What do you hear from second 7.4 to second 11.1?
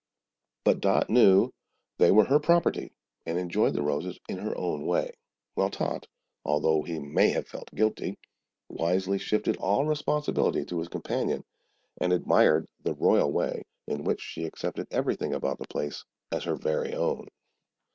felt guilty, wisely shifted all responsibility to his